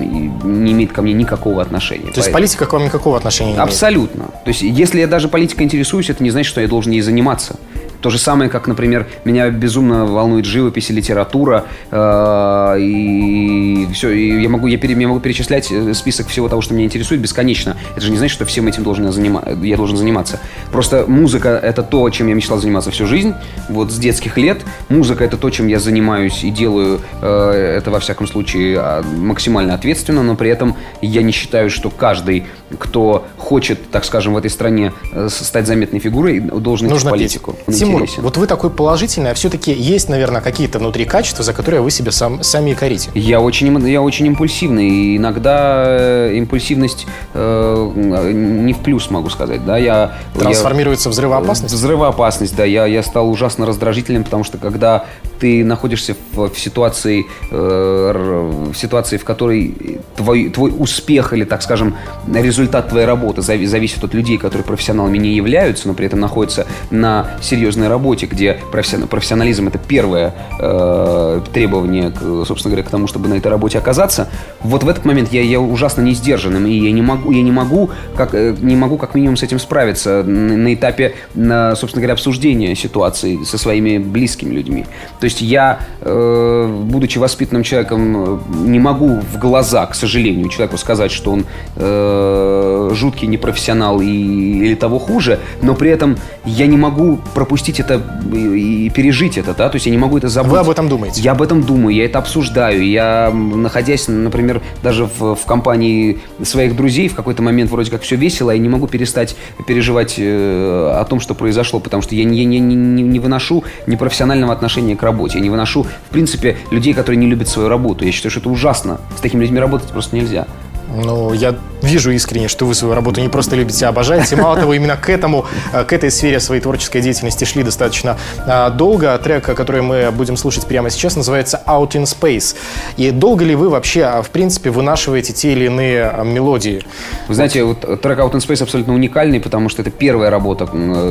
не 0.63 0.71
имеет 0.71 0.91
ко 0.91 1.01
мне 1.01 1.13
никакого 1.13 1.61
отношения. 1.61 2.01
То 2.01 2.05
Поэтому... 2.07 2.23
есть 2.23 2.33
политика 2.33 2.65
к 2.65 2.73
вам 2.73 2.83
никакого 2.83 3.17
отношения 3.17 3.51
не 3.51 3.55
имеет? 3.55 3.69
Абсолютно. 3.69 4.25
То 4.25 4.49
есть 4.49 4.61
если 4.61 4.99
я 4.99 5.07
даже 5.07 5.27
политикой 5.27 5.63
интересуюсь, 5.63 6.09
это 6.09 6.23
не 6.23 6.29
значит, 6.29 6.49
что 6.49 6.61
я 6.61 6.67
должен 6.67 6.91
ей 6.91 7.01
заниматься. 7.01 7.55
То 8.01 8.09
же 8.09 8.19
самое, 8.19 8.49
как, 8.49 8.67
например, 8.67 9.07
меня 9.25 9.49
безумно 9.49 10.05
волнует 10.05 10.45
живопись 10.45 10.89
и 10.89 10.93
литература, 10.93 11.65
э, 11.91 12.75
и 12.79 13.87
все, 13.93 14.11
и 14.11 14.41
я 14.41 14.49
могу, 14.49 14.67
я, 14.67 14.77
пере, 14.77 14.93
я 14.93 15.07
могу 15.07 15.19
перечислять 15.19 15.71
э, 15.71 15.93
список 15.93 16.27
всего 16.27 16.47
того, 16.47 16.61
что 16.61 16.73
меня 16.73 16.85
интересует 16.85 17.21
бесконечно. 17.21 17.75
Это 17.95 18.01
же 18.01 18.11
не 18.11 18.17
значит, 18.17 18.35
что 18.35 18.45
всем 18.45 18.67
этим 18.67 18.83
должен 18.83 19.05
я, 19.05 19.11
занима, 19.11 19.43
я 19.63 19.77
должен 19.77 19.97
заниматься. 19.97 20.39
Просто 20.71 21.05
музыка— 21.07 21.49
это 21.63 21.81
то, 21.81 22.07
чем 22.09 22.27
я 22.27 22.35
мечтал 22.35 22.59
заниматься 22.59 22.91
всю 22.91 23.07
жизнь, 23.07 23.33
вот 23.69 23.91
с 23.91 23.97
детских 23.97 24.37
лет. 24.37 24.61
Музыка— 24.89 25.23
это 25.25 25.37
то, 25.37 25.49
чем 25.49 25.67
я 25.67 25.79
занимаюсь 25.79 26.43
и 26.43 26.51
делаю 26.51 27.01
э, 27.21 27.77
это, 27.77 27.89
во 27.89 27.99
всяком 27.99 28.27
случае, 28.27 28.77
а, 28.79 29.03
максимально 29.03 29.73
ответственно, 29.73 30.23
но 30.23 30.35
при 30.35 30.49
этом 30.49 30.75
я 31.01 31.23
не 31.23 31.31
считаю, 31.31 31.69
что 31.69 31.89
каждый, 31.89 32.45
кто 32.77 33.25
хочет, 33.37 33.89
так 33.89 34.05
скажем, 34.05 34.33
в 34.33 34.37
этой 34.37 34.49
стране 34.49 34.93
стать 35.29 35.67
заметной 35.67 35.99
фигурой, 35.99 36.39
должен 36.39 36.87
Нужно 36.87 37.07
идти 37.07 37.07
в 37.07 37.11
политику. 37.11 37.55
Петь. 37.65 37.86
Тимур, 37.87 38.01
интересен. 38.01 38.23
вот 38.23 38.37
вы 38.37 38.47
такой 38.47 38.69
положительный, 38.69 39.31
а 39.31 39.33
все-таки 39.33 39.71
есть, 39.71 40.09
наверное, 40.09 40.41
какие-то 40.41 40.79
внутри 40.79 41.05
качества, 41.05 41.43
за 41.43 41.53
которые 41.53 41.81
вы 41.81 41.91
себя 41.91 42.11
сам, 42.11 42.43
сами 42.43 42.73
корите. 42.73 43.09
Я 43.13 43.41
очень, 43.41 43.75
я 43.87 44.01
очень 44.01 44.27
импульсивный, 44.27 44.87
и 44.87 45.17
иногда 45.17 45.83
э, 45.87 46.33
импульсивность 46.35 47.07
э, 47.33 47.91
не 48.33 48.73
в 48.73 48.79
плюс, 48.79 49.09
могу 49.09 49.29
сказать. 49.29 49.65
Да? 49.65 49.77
Я, 49.77 50.17
Трансформируется 50.37 51.09
я, 51.09 51.11
в 51.11 51.13
взрывоопасность? 51.13 51.73
Взрывоопасность, 51.73 52.55
да. 52.55 52.65
Я, 52.65 52.85
я 52.85 53.03
стал 53.03 53.29
ужасно 53.29 53.65
раздражительным, 53.65 54.23
потому 54.23 54.43
что 54.43 54.57
когда 54.57 55.05
ты 55.39 55.63
находишься 55.63 56.15
в, 56.33 56.49
в 56.49 56.59
ситуации, 56.59 57.25
э, 57.51 58.71
в 58.71 58.75
ситуации, 58.75 59.17
в 59.17 59.23
которой 59.23 59.99
твой, 60.15 60.49
твой 60.49 60.73
успех 60.77 61.33
или, 61.33 61.43
так 61.43 61.61
скажем, 61.61 61.95
результат 62.33 62.89
твоей 62.89 63.05
работы 63.05 63.41
зависит 63.41 64.03
от 64.03 64.13
людей, 64.13 64.37
которые 64.37 64.65
профессионалами 64.65 65.17
не 65.17 65.35
являются, 65.35 65.87
но 65.87 65.93
при 65.93 66.05
этом 66.05 66.19
находятся 66.19 66.67
на 66.89 67.31
серьезной 67.77 67.87
работе, 67.87 68.25
где 68.25 68.59
профессионализм 68.71 69.67
это 69.67 69.77
первое 69.77 70.33
э, 70.59 71.41
требование, 71.53 72.11
собственно 72.45 72.71
говоря, 72.71 72.83
к 72.83 72.89
тому, 72.89 73.07
чтобы 73.07 73.29
на 73.29 73.35
этой 73.35 73.47
работе 73.47 73.77
оказаться. 73.77 74.27
Вот 74.61 74.83
в 74.83 74.89
этот 74.89 75.05
момент 75.05 75.31
я, 75.31 75.41
я 75.41 75.59
ужасно 75.59 76.01
не 76.01 76.13
сдержанным, 76.13 76.65
и 76.65 76.71
я 76.71 76.91
не 76.91 77.01
могу, 77.01 77.31
я 77.31 77.43
не 77.43 77.51
могу, 77.51 77.89
как, 78.15 78.33
э, 78.33 78.55
не 78.59 78.75
могу 78.75 78.97
как 78.97 79.15
минимум 79.15 79.37
с 79.37 79.43
этим 79.43 79.59
справиться 79.59 80.23
на, 80.23 80.57
на 80.57 80.73
этапе, 80.73 81.13
на, 81.35 81.75
собственно 81.75 82.01
говоря, 82.01 82.13
обсуждения 82.13 82.75
ситуации 82.75 83.43
со 83.43 83.57
своими 83.57 83.99
близкими 83.99 84.53
людьми. 84.53 84.85
То 85.19 85.25
есть 85.25 85.41
я, 85.41 85.79
э, 86.01 86.83
будучи 86.83 87.19
воспитанным 87.19 87.63
человеком, 87.63 88.41
не 88.65 88.79
могу 88.79 89.19
в 89.19 89.37
глаза, 89.37 89.85
к 89.85 89.95
сожалению, 89.95 90.49
человеку 90.49 90.77
сказать, 90.77 91.11
что 91.11 91.31
он 91.31 91.45
э, 91.75 92.89
жуткий 92.93 93.27
непрофессионал 93.27 94.01
и, 94.01 94.07
или 94.07 94.75
того 94.75 94.99
хуже, 94.99 95.39
но 95.61 95.75
при 95.75 95.91
этом 95.91 96.17
я 96.45 96.65
не 96.67 96.77
могу 96.77 97.19
пропустить 97.33 97.66
это 97.75 98.01
и, 98.33 98.87
и 98.87 98.89
пережить 98.89 99.37
это, 99.37 99.53
да, 99.53 99.69
то 99.69 99.75
есть 99.75 99.85
я 99.85 99.91
не 99.91 99.97
могу 99.97 100.17
это 100.17 100.29
забыть. 100.29 100.51
Вы 100.51 100.59
об 100.59 100.69
этом 100.69 100.89
думаете? 100.89 101.21
Я 101.21 101.31
об 101.31 101.41
этом 101.41 101.63
думаю, 101.63 101.95
я 101.95 102.05
это 102.05 102.19
обсуждаю, 102.19 102.85
я, 102.85 103.31
находясь, 103.31 104.07
например, 104.07 104.61
даже 104.83 105.05
в, 105.05 105.35
в 105.35 105.45
компании 105.45 106.19
своих 106.43 106.75
друзей, 106.75 107.09
в 107.09 107.15
какой-то 107.15 107.41
момент 107.41 107.71
вроде 107.71 107.91
как 107.91 108.01
все 108.01 108.15
весело, 108.15 108.51
я 108.51 108.57
не 108.57 108.69
могу 108.69 108.87
перестать 108.87 109.35
переживать 109.67 110.15
э, 110.17 110.91
о 110.99 111.05
том, 111.05 111.19
что 111.19 111.35
произошло, 111.35 111.79
потому 111.79 112.01
что 112.01 112.15
я 112.15 112.23
не, 112.23 112.45
не, 112.45 112.59
не, 112.59 112.75
не 112.75 113.19
выношу 113.19 113.63
непрофессионального 113.85 114.53
отношения 114.53 114.95
к 114.95 115.03
работе, 115.03 115.37
я 115.37 115.43
не 115.43 115.49
выношу, 115.49 115.83
в 115.83 116.11
принципе, 116.11 116.57
людей, 116.71 116.93
которые 116.93 117.17
не 117.17 117.27
любят 117.27 117.47
свою 117.47 117.69
работу. 117.69 118.05
Я 118.05 118.11
считаю, 118.11 118.31
что 118.31 118.39
это 118.39 118.49
ужасно. 118.49 118.99
С 119.17 119.21
такими 119.21 119.41
людьми 119.41 119.59
работать 119.59 119.89
просто 119.89 120.15
нельзя. 120.15 120.47
Ну, 120.93 121.33
я 121.33 121.55
вижу 121.81 122.11
искренне, 122.11 122.47
что 122.47 122.65
вы 122.65 122.73
свою 122.73 122.93
работу 122.95 123.21
не 123.21 123.29
просто 123.29 123.55
любите, 123.55 123.85
а 123.85 123.89
обожаете. 123.89 124.35
Мало 124.35 124.57
того, 124.57 124.73
именно 124.73 124.95
к 124.95 125.09
этому, 125.09 125.45
э, 125.73 125.83
к 125.83 125.93
этой 125.93 126.11
сфере 126.11 126.39
своей 126.39 126.61
творческой 126.61 127.01
деятельности 127.01 127.45
шли 127.45 127.63
достаточно 127.63 128.17
э, 128.45 128.69
долго. 128.71 129.17
Трек, 129.17 129.43
который 129.43 129.81
мы 129.81 130.11
будем 130.11 130.37
слушать 130.37 130.65
прямо 130.65 130.89
сейчас, 130.89 131.15
называется 131.15 131.61
Out 131.65 131.91
in 131.91 132.03
Space. 132.03 132.55
И 132.97 133.11
долго 133.11 133.43
ли 133.43 133.55
вы 133.55 133.69
вообще, 133.69 134.03
а, 134.03 134.21
в 134.21 134.29
принципе, 134.29 134.69
вынашиваете 134.69 135.33
те 135.33 135.51
или 135.53 135.65
иные 135.65 136.11
э, 136.13 136.23
мелодии? 136.23 136.83
Вы 137.27 137.35
знаете, 137.35 137.63
вот 137.63 137.81
трек 138.01 138.19
Out 138.19 138.31
in 138.31 138.39
Space 138.39 138.63
абсолютно 138.63 138.93
уникальный, 138.93 139.39
потому 139.39 139.69
что 139.69 139.81
это 139.81 139.91
первая 139.91 140.29
работа, 140.29 140.67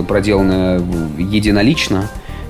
проделанная 0.09 0.81
единолично. 1.19 2.09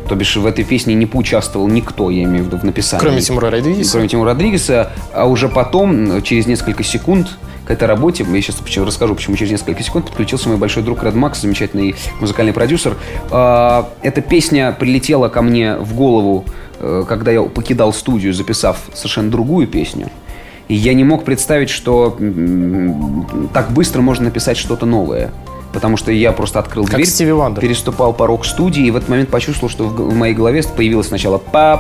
То 0.09 0.15
бишь 0.15 0.37
в 0.37 0.47
этой 0.47 0.65
песне 0.65 0.95
не 0.95 1.07
поучаствовал 1.07 1.69
никто, 1.69 2.11
я 2.11 2.23
имею 2.25 2.45
в 2.45 2.47
виду 2.47 2.59
в 2.59 2.65
написании. 2.65 3.01
Кроме 3.01 3.21
Тимура 3.21 3.51
Родригеса? 3.51 3.93
Кроме 3.93 4.09
Тимура 4.09 4.31
Родригеса. 4.31 4.93
А 5.13 5.27
уже 5.27 5.49
потом, 5.49 6.23
через 6.23 6.47
несколько 6.47 6.85
секунд, 6.85 7.37
к 7.67 7.71
этой 7.71 7.89
работе, 7.89 8.25
я 8.29 8.41
сейчас 8.41 8.63
расскажу, 8.77 9.17
почему 9.17 9.37
через 9.37 9.51
несколько 9.51 9.83
секунд 9.83 10.07
подключился 10.07 10.49
мой 10.49 10.57
большой 10.57 10.85
друг 10.85 11.03
Ред 11.03 11.15
Макс, 11.15 11.41
замечательный 11.41 11.97
музыкальный 12.21 12.53
продюсер. 12.53 12.97
А, 13.31 13.89
эта 14.03 14.21
песня 14.21 14.71
прилетела 14.79 15.29
ко 15.29 15.43
мне 15.43 15.77
в 15.77 15.95
голову, 15.95 16.45
э, 16.79 17.05
когда 17.09 17.33
я 17.33 17.43
покидал 17.43 17.93
студию, 17.93 18.33
записав 18.35 18.79
совершенно 18.95 19.31
другую 19.33 19.67
песню. 19.67 20.11
И 20.69 20.75
я 20.75 20.95
не 20.95 21.03
мог 21.03 21.25
представить, 21.25 21.71
что 21.71 22.17
так 23.53 23.73
быстро 23.73 24.01
можно 24.01 24.27
написать 24.27 24.57
что-то 24.57 24.87
новое 24.87 25.33
потому 25.77 25.99
что 25.99 26.11
я 26.11 26.33
просто 26.33 26.59
открыл 26.59 26.87
как 26.87 26.95
дверь, 26.95 27.07
Стиви 27.07 27.33
Вандер. 27.33 27.61
переступал 27.61 28.15
порог 28.15 28.47
студии, 28.47 28.87
и 28.87 28.91
в 28.91 28.97
этот 28.97 29.11
момент 29.11 29.29
почувствовал, 29.29 29.69
что 29.71 29.85
в, 29.85 29.95
в 29.95 30.15
моей 30.15 30.33
голове 30.33 30.63
появилось 30.75 31.09
сначала 31.09 31.37
па 31.37 31.77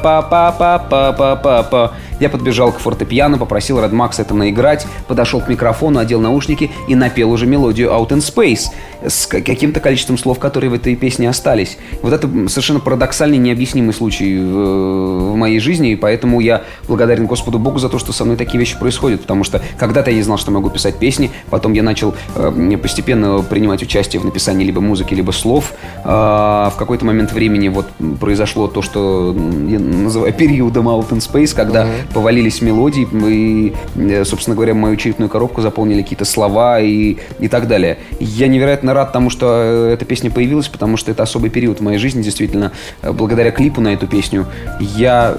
Я 2.20 2.28
подбежал 2.28 2.72
к 2.72 2.78
фортепиано, 2.78 3.38
попросил 3.38 3.78
Red 3.78 3.92
Max 3.92 4.14
это 4.18 4.34
наиграть, 4.34 4.86
подошел 5.06 5.40
к 5.40 5.48
микрофону, 5.48 5.98
одел 5.98 6.20
наушники 6.20 6.70
и 6.88 6.94
напел 6.94 7.30
уже 7.30 7.46
мелодию 7.46 7.90
Out 7.90 8.08
in 8.08 8.18
Space 8.18 8.70
с 9.06 9.26
каким-то 9.26 9.80
количеством 9.80 10.18
слов, 10.18 10.38
которые 10.38 10.70
в 10.70 10.74
этой 10.74 10.96
песне 10.96 11.28
остались. 11.28 11.78
Вот 12.02 12.12
это 12.12 12.28
совершенно 12.48 12.80
парадоксальный, 12.80 13.38
необъяснимый 13.38 13.94
случай 13.94 14.38
в, 14.38 15.32
в 15.32 15.36
моей 15.36 15.60
жизни, 15.60 15.92
и 15.92 15.96
поэтому 15.96 16.40
я 16.40 16.62
благодарен 16.88 17.26
Господу 17.26 17.58
Богу 17.58 17.78
за 17.78 17.88
то, 17.88 17.98
что 17.98 18.12
со 18.12 18.24
мной 18.24 18.36
такие 18.36 18.58
вещи 18.58 18.78
происходят, 18.78 19.20
потому 19.22 19.44
что 19.44 19.60
когда-то 19.78 20.10
я 20.10 20.16
не 20.16 20.22
знал, 20.22 20.38
что 20.38 20.50
могу 20.50 20.70
писать 20.70 20.96
песни, 20.96 21.30
потом 21.50 21.72
я 21.74 21.82
начал 21.82 22.14
э, 22.34 22.78
постепенно 22.80 23.42
принимать 23.42 23.82
участие 23.82 24.20
в 24.20 24.24
написании 24.24 24.64
либо 24.64 24.80
музыки, 24.80 25.14
либо 25.14 25.30
слов. 25.30 25.72
А 26.04 26.70
в 26.70 26.76
какой-то 26.76 27.04
момент 27.04 27.32
времени 27.32 27.68
вот 27.68 27.86
произошло 28.20 28.68
то, 28.68 28.82
что 28.82 29.34
я 29.68 29.78
называю 29.78 30.32
периодом 30.32 30.88
Out 30.88 31.10
in 31.10 31.18
Space, 31.18 31.54
когда 31.54 31.84
uh-huh. 31.84 32.05
Повалились 32.12 32.62
мелодии, 32.62 33.06
и, 33.28 33.74
э, 33.96 34.24
собственно 34.24 34.54
говоря, 34.54 34.74
мою 34.74 34.96
черепную 34.96 35.28
коробку 35.28 35.60
заполнили 35.60 36.02
какие-то 36.02 36.24
слова 36.24 36.80
и, 36.80 37.16
и 37.38 37.48
так 37.48 37.68
далее. 37.68 37.98
Я 38.20 38.48
невероятно 38.48 38.94
рад 38.94 39.12
тому, 39.12 39.30
что 39.30 39.90
эта 39.92 40.04
песня 40.04 40.30
появилась, 40.30 40.68
потому 40.68 40.96
что 40.96 41.10
это 41.10 41.22
особый 41.22 41.50
период 41.50 41.80
в 41.80 41.82
моей 41.82 41.98
жизни, 41.98 42.22
действительно. 42.22 42.72
Благодаря 43.02 43.50
клипу 43.50 43.80
на 43.80 43.92
эту 43.92 44.06
песню 44.06 44.46
я, 44.80 45.36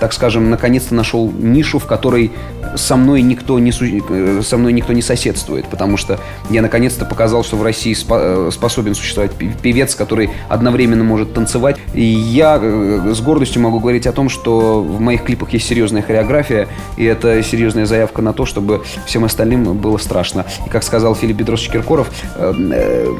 так 0.00 0.12
скажем, 0.12 0.50
наконец-то 0.50 0.94
нашел 0.94 1.30
нишу, 1.30 1.78
в 1.78 1.86
которой 1.86 2.32
со 2.74 2.96
мной 2.96 3.22
никто 3.22 3.58
не, 3.58 3.70
э, 3.70 4.42
со 4.42 4.56
мной 4.56 4.72
никто 4.72 4.92
не 4.92 5.02
соседствует, 5.02 5.66
потому 5.66 5.96
что 5.96 6.18
я 6.50 6.62
наконец-то 6.62 7.04
показал, 7.04 7.44
что 7.44 7.56
в 7.56 7.62
России 7.62 7.92
спо- 7.92 8.48
э, 8.48 8.50
способен 8.50 8.94
существовать 8.94 9.32
певец, 9.32 9.94
который 9.94 10.30
одновременно 10.48 11.04
может 11.04 11.32
танцевать. 11.32 11.76
И 11.94 12.02
я 12.02 12.58
э, 12.60 13.12
с 13.14 13.20
гордостью 13.20 13.62
могу 13.62 13.80
говорить 13.80 14.06
о 14.06 14.12
том, 14.12 14.28
что 14.28 14.82
в 14.82 15.00
моих 15.00 15.24
клипах 15.24 15.50
есть 15.52 15.66
серьезная 15.66 16.02
хореография, 16.02 16.68
и 16.96 17.04
это 17.04 17.42
серьезная 17.42 17.86
заявка 17.86 18.22
на 18.22 18.32
то, 18.32 18.44
чтобы 18.44 18.82
всем 19.06 19.24
остальным 19.24 19.76
было 19.78 19.98
страшно. 19.98 20.44
И 20.66 20.68
как 20.68 20.82
сказал 20.82 21.14
Филипп 21.14 21.36
Бедросович 21.36 21.72
Киркоров, 21.72 22.10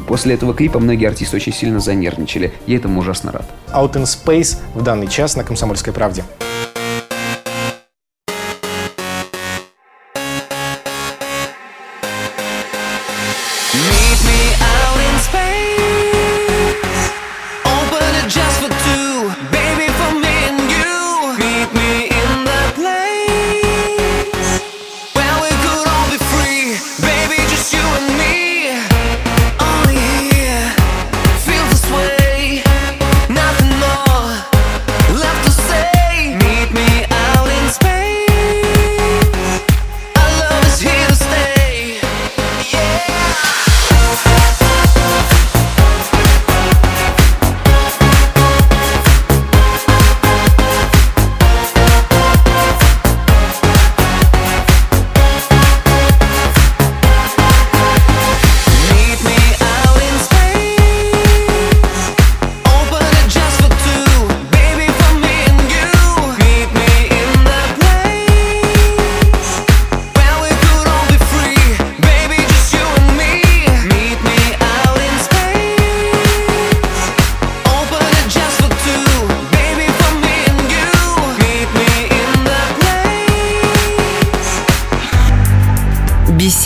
после 0.07 0.35
этого 0.35 0.55
клипа 0.55 0.79
многие 0.79 1.07
артисты 1.07 1.37
очень 1.37 1.53
сильно 1.53 1.81
занервничали. 1.81 2.53
Я 2.67 2.77
этому 2.77 3.01
ужасно 3.01 3.33
рад. 3.33 3.47
Out 3.73 3.95
in 3.95 4.05
Space 4.05 4.59
в 4.75 4.83
данный 4.83 5.09
час 5.09 5.37
на 5.37 5.45
«Комсомольской 5.45 5.93
правде» 5.93 6.16
команде. 6.17 6.46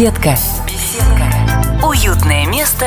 Беседка. 0.01 0.35
Беседка. 0.67 1.87
Уютное 1.87 2.47
место 2.47 2.87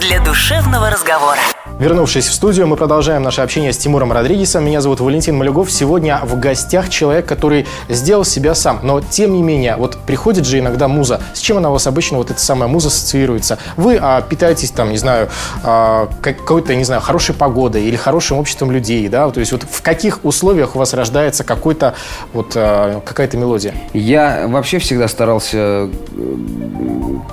для 0.00 0.18
душевного 0.18 0.90
разговора. 0.90 1.38
Вернувшись 1.78 2.26
в 2.26 2.34
студию, 2.34 2.66
мы 2.66 2.76
продолжаем 2.76 3.22
наше 3.22 3.40
общение 3.40 3.72
с 3.72 3.78
Тимуром 3.78 4.10
Родригесом. 4.10 4.64
Меня 4.64 4.80
зовут 4.80 4.98
Валентин 4.98 5.36
Малюгов. 5.36 5.70
Сегодня 5.70 6.20
в 6.24 6.36
гостях 6.40 6.88
человек, 6.88 7.24
который 7.24 7.68
сделал 7.88 8.24
себя 8.24 8.56
сам. 8.56 8.80
Но, 8.82 9.00
тем 9.00 9.32
не 9.32 9.42
менее, 9.42 9.76
вот 9.76 9.96
приходит 10.04 10.44
же 10.44 10.58
иногда 10.58 10.88
муза. 10.88 11.20
С 11.34 11.38
чем 11.38 11.58
она 11.58 11.70
у 11.70 11.72
вас 11.74 11.86
обычно, 11.86 12.18
вот 12.18 12.32
эта 12.32 12.40
самая 12.40 12.68
муза 12.68 12.88
ассоциируется? 12.88 13.58
Вы 13.76 13.96
а, 14.00 14.20
питаетесь, 14.22 14.72
там, 14.72 14.90
не 14.90 14.98
знаю, 14.98 15.28
а, 15.62 16.08
какой-то, 16.20 16.74
не 16.74 16.82
знаю, 16.82 17.00
хорошей 17.00 17.36
погодой 17.36 17.84
или 17.84 17.94
хорошим 17.94 18.38
обществом 18.38 18.72
людей, 18.72 19.06
да? 19.08 19.30
То 19.30 19.38
есть 19.38 19.52
вот 19.52 19.62
в 19.62 19.80
каких 19.80 20.24
условиях 20.24 20.74
у 20.74 20.80
вас 20.80 20.94
рождается 20.94 21.44
какой-то, 21.44 21.94
вот, 22.32 22.54
а, 22.56 23.00
какая-то 23.02 23.36
мелодия? 23.36 23.72
Я 23.92 24.48
вообще 24.48 24.80
всегда 24.80 25.06
старался 25.06 25.58
э, 25.58 25.90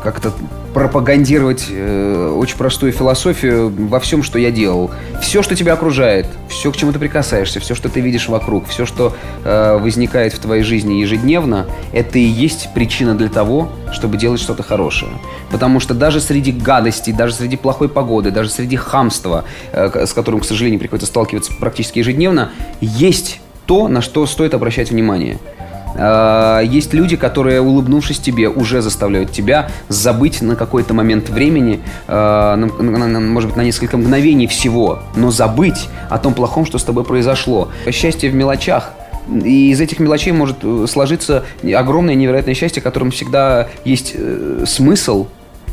как-то 0.04 0.32
пропагандировать 0.76 1.68
э, 1.70 2.34
очень 2.36 2.58
простую 2.58 2.92
философию 2.92 3.74
во 3.88 4.02
всем, 4.02 4.22
что 4.24 4.38
я 4.38 4.52
делал. 4.52 4.92
Все, 5.22 5.42
что 5.42 5.56
тебя 5.56 5.72
окружает, 5.72 6.28
все, 6.50 6.70
к 6.70 6.76
чему 6.76 6.92
ты 6.92 7.00
прикасаешься, 7.00 7.62
все, 7.62 7.76
что 7.76 7.88
ты 7.88 8.02
видишь 8.02 8.28
вокруг, 8.28 8.68
все, 8.68 8.86
что 8.86 9.16
э, 9.46 9.78
возникает 9.78 10.34
в 10.34 10.40
твоей 10.40 10.64
жизни 10.64 10.96
ежедневно, 10.96 11.68
это 11.94 12.20
и 12.20 12.24
есть 12.24 12.74
причина 12.74 13.16
для 13.16 13.30
того, 13.30 13.70
чтобы 13.94 14.18
делать 14.18 14.42
что-то 14.42 14.64
хорошее. 14.64 15.12
Потому 15.50 15.80
что 15.80 15.94
даже 15.94 16.20
среди 16.20 16.52
гадостей, 16.52 17.14
даже 17.14 17.36
среди 17.36 17.56
плохой 17.56 17.88
погоды, 17.88 18.32
даже 18.32 18.50
среди 18.50 18.76
хамства, 18.76 19.46
э, 19.72 20.06
с 20.06 20.12
которым, 20.12 20.42
к 20.42 20.46
сожалению, 20.46 20.82
приходится 20.82 21.08
сталкиваться 21.08 21.54
практически 21.58 22.00
ежедневно, 22.00 22.52
есть 22.82 23.40
то, 23.66 23.88
на 23.88 24.02
что 24.02 24.26
стоит 24.26 24.54
обращать 24.54 24.92
внимание– 24.92 25.40
Э, 25.96 26.62
есть 26.64 26.94
люди, 26.94 27.16
которые, 27.16 27.62
улыбнувшись 27.62 28.20
тебе, 28.20 28.50
уже 28.50 28.82
заставляют 28.82 29.32
тебя 29.32 29.70
забыть 29.90 30.42
на 30.42 30.56
какой-то 30.56 30.94
момент 30.94 31.30
времени, 31.30 31.82
э, 32.08 32.56
может 32.80 33.50
быть, 33.50 33.58
на 33.58 33.64
несколько 33.64 33.98
мгновений 33.98 34.48
всего, 34.48 35.00
но 35.16 35.32
забыть 35.32 35.90
о 36.10 36.18
том 36.18 36.34
плохом, 36.34 36.66
что 36.66 36.78
с 36.78 36.84
тобой 36.84 37.04
произошло. 37.04 37.70
Счастье 37.92 38.30
в 38.30 38.36
мелочах. 38.36 38.92
И 39.28 39.72
из 39.72 39.82
этих 39.82 40.00
мелочей 40.00 40.34
может 40.34 40.58
э, 40.64 40.86
сложиться 40.88 41.44
огромное 41.64 42.16
невероятное 42.16 42.54
счастье, 42.54 42.82
которым 42.82 43.12
всегда 43.12 43.70
есть 43.84 44.16
смысл, 44.68 45.28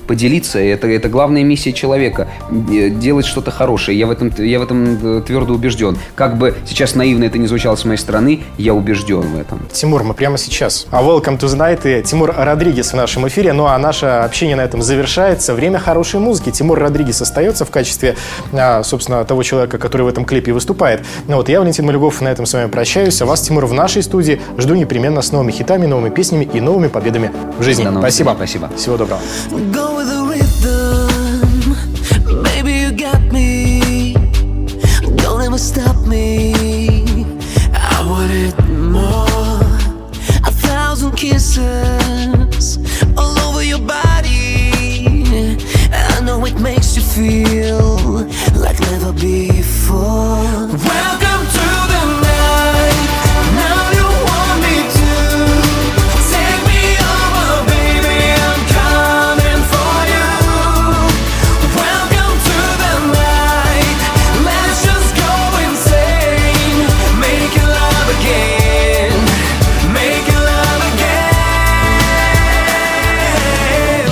поделиться. 0.06 0.58
Это, 0.58 0.86
это 0.88 1.08
главная 1.08 1.44
миссия 1.44 1.72
человека– 1.72 2.28
делать 2.50 3.26
что-то 3.26 3.50
хорошее. 3.50 3.98
Я 3.98 4.06
в, 4.06 4.10
этом, 4.10 4.32
я 4.38 4.58
в 4.58 4.62
этом 4.62 5.18
э, 5.18 5.22
твердо 5.22 5.54
убежден. 5.54 5.96
Как 6.14 6.38
бы 6.38 6.54
сейчас 6.66 6.94
наивно 6.94 7.24
это 7.24 7.38
не 7.38 7.46
звучало 7.46 7.76
с 7.76 7.84
моей 7.84 7.98
стороны, 7.98 8.40
я 8.58 8.74
убежден 8.74 9.22
в 9.22 9.38
этом. 9.38 9.60
Тимур, 9.72 10.02
мы 10.02 10.14
прямо 10.14 10.38
сейчас. 10.38 10.86
А 10.90 11.02
Welcome 11.02 11.38
to 11.38 11.46
the 11.46 11.56
Night 11.56 12.00
и 12.00 12.02
Тимур 12.02 12.34
Родригес 12.36 12.92
в 12.92 12.96
нашем 12.96 13.26
эфире. 13.28 13.52
Ну 13.52 13.66
а 13.66 13.78
наше 13.78 14.06
общение 14.06 14.56
на 14.56 14.62
этом 14.62 14.82
завершается. 14.82 15.54
Время 15.54 15.78
хорошей 15.78 16.20
музыки. 16.20 16.50
Тимур 16.50 16.78
Родригес 16.78 17.20
остается 17.22 17.64
в 17.64 17.70
качестве, 17.70 18.16
а, 18.52 18.82
собственно, 18.82 19.24
того 19.24 19.42
человека, 19.42 19.78
который 19.78 20.02
в 20.02 20.08
этом 20.08 20.24
клипе 20.24 20.52
выступает. 20.52 21.04
Ну 21.28 21.36
вот 21.36 21.48
я, 21.48 21.60
Валентин 21.60 21.86
Малюгов, 21.86 22.20
на 22.20 22.28
этом 22.28 22.46
с 22.46 22.52
вами 22.52 22.68
прощаюсь. 22.68 23.20
А 23.22 23.26
вас, 23.26 23.40
Тимур, 23.40 23.66
в 23.66 23.72
нашей 23.72 24.02
студии 24.02 24.40
жду 24.58 24.74
непременно 24.74 25.22
с 25.22 25.32
новыми 25.32 25.52
хитами, 25.52 25.86
новыми 25.86 26.10
песнями 26.10 26.48
и 26.52 26.60
новыми 26.60 26.88
победами 26.88 27.30
в 27.58 27.62
жизни. 27.62 27.86
Спасибо. 27.98 28.34
Спасибо. 28.36 28.70
Всего 28.76 28.96
доброго. 28.96 29.20